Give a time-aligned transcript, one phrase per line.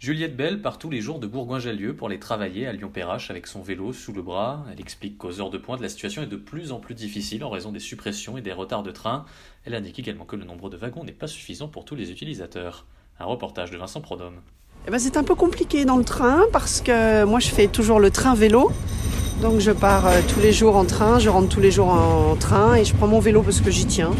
[0.00, 3.60] Juliette Bell part tous les jours de Bourgoin-Jallieu pour aller travailler à Lyon-Perrache avec son
[3.60, 4.64] vélo sous le bras.
[4.72, 7.50] Elle explique qu'aux heures de pointe, la situation est de plus en plus difficile en
[7.50, 9.26] raison des suppressions et des retards de train.
[9.66, 12.86] Elle indique également que le nombre de wagons n'est pas suffisant pour tous les utilisateurs.
[13.18, 14.40] Un reportage de Vincent Prodhomme.
[14.88, 18.00] Eh ben, c'est un peu compliqué dans le train parce que moi je fais toujours
[18.00, 18.72] le train vélo.
[19.42, 22.36] Donc je pars euh, tous les jours en train, je rentre tous les jours en
[22.36, 24.12] train et je prends mon vélo parce que j'y tiens.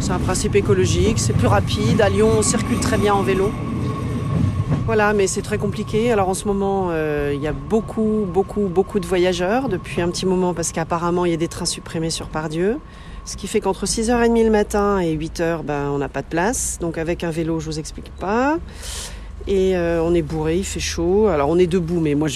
[0.00, 2.00] C'est un principe écologique, c'est plus rapide.
[2.00, 3.52] À Lyon, on circule très bien en vélo.
[4.84, 6.10] Voilà, mais c'est très compliqué.
[6.10, 10.08] Alors en ce moment, euh, il y a beaucoup, beaucoup, beaucoup de voyageurs depuis un
[10.08, 12.78] petit moment parce qu'apparemment il y a des trains supprimés sur Pardieu.
[13.24, 16.78] Ce qui fait qu'entre 6h30 le matin et 8h, ben, on n'a pas de place.
[16.80, 18.58] Donc avec un vélo, je vous explique pas.
[19.46, 21.28] Et euh, on est bourré, il fait chaud.
[21.28, 22.28] Alors on est debout, mais moi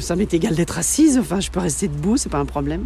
[0.00, 1.18] ça m'est égal d'être assise.
[1.18, 2.84] Enfin, je peux rester debout, c'est pas un problème.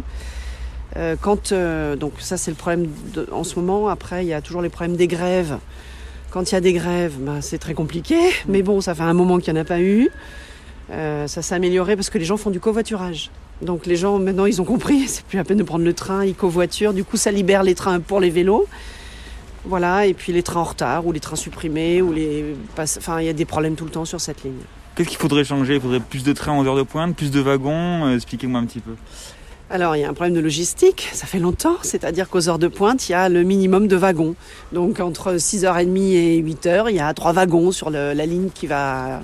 [0.95, 1.53] Euh, quand
[1.99, 2.87] donc ça c'est le problème
[3.31, 3.89] en ce moment.
[3.89, 5.57] Après, il y a toujours les problèmes des grèves.
[6.33, 8.15] Quand il y a des grèves, ben, c'est très compliqué.
[8.47, 10.09] Mais bon, ça fait un moment qu'il n'y en a pas eu.
[10.89, 13.29] Euh, ça s'est amélioré parce que les gens font du covoiturage.
[13.61, 16.25] Donc les gens maintenant ils ont compris, c'est plus la peine de prendre le train,
[16.25, 16.95] ils covoiturent.
[16.95, 18.65] Du coup, ça libère les trains pour les vélos.
[19.65, 23.27] Voilà, et puis les trains en retard ou les trains supprimés ou les enfin il
[23.27, 24.53] y a des problèmes tout le temps sur cette ligne.
[24.95, 25.75] Qu'est-ce qu'il faudrait changer?
[25.75, 28.07] Il faudrait plus de trains en heure de pointe, plus de wagons?
[28.07, 28.95] Euh, Expliquez-moi un petit peu.
[29.69, 32.67] Alors, il y a un problème de logistique, ça fait longtemps, c'est-à-dire qu'aux heures de
[32.67, 34.35] pointe, il y a le minimum de wagons.
[34.71, 39.21] Donc, entre 6h30 et 8h, il y a trois wagons sur la ligne qui va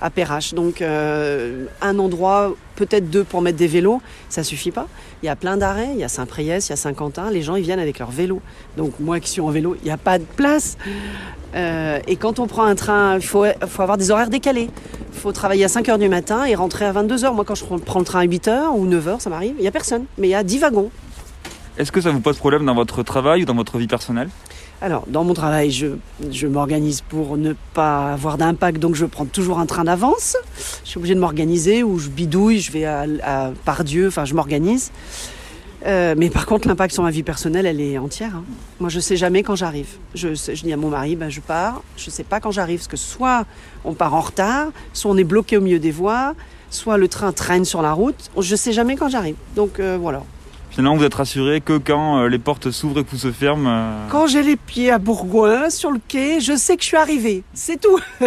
[0.00, 0.54] à Perrache.
[0.54, 4.86] Donc, euh, un endroit, peut-être deux pour mettre des vélos, ça suffit pas.
[5.22, 7.56] Il y a plein d'arrêts, il y a Saint-Priest, il y a Saint-Quentin, les gens,
[7.56, 8.40] ils viennent avec leur vélo.
[8.76, 10.76] Donc, moi qui suis en vélo, il n'y a pas de place.
[11.54, 13.44] Euh, et quand on prend un train, il faut
[13.78, 14.70] avoir des horaires décalés.
[15.12, 17.34] Il faut travailler à 5h du matin et rentrer à 22h.
[17.34, 19.72] Moi, quand je prends le train à 8h ou 9h, ça m'arrive, il n'y a
[19.72, 20.04] personne.
[20.16, 20.90] Mais il y a 10 wagons.
[21.76, 24.28] Est-ce que ça vous pose problème dans votre travail ou dans votre vie personnelle?
[24.80, 25.86] Alors, dans mon travail, je,
[26.30, 30.36] je m'organise pour ne pas avoir d'impact, donc je prends toujours un train d'avance.
[30.84, 34.34] Je suis obligée de m'organiser ou je bidouille, je vais à, à Pardieu, enfin, je
[34.34, 34.92] m'organise.
[35.86, 38.34] Euh, mais par contre, l'impact sur ma vie personnelle, elle est entière.
[38.36, 38.44] hein.
[38.80, 39.88] Moi, je sais jamais quand j'arrive.
[40.14, 41.82] Je, je dis à mon mari, ben, je pars.
[41.96, 43.46] Je sais pas quand j'arrive, parce que soit
[43.84, 46.34] on part en retard, soit on est bloqué au milieu des voies,
[46.70, 48.30] soit le train traîne sur la route.
[48.40, 49.36] Je sais jamais quand j'arrive.
[49.54, 50.22] Donc euh, voilà.
[50.70, 54.06] Finalement, vous êtes rassuré que quand euh, les portes s'ouvrent et que vous se ferment.
[54.10, 57.42] Quand j'ai les pieds à Bourgoin, sur le quai, je sais que je suis arrivée.
[57.54, 57.98] C'est tout.